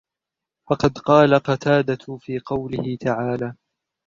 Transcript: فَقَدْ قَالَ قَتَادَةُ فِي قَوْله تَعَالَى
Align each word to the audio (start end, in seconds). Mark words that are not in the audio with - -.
فَقَدْ 0.69 0.97
قَالَ 0.97 1.35
قَتَادَةُ 1.39 2.17
فِي 2.19 2.39
قَوْله 2.39 2.95
تَعَالَى 3.01 3.55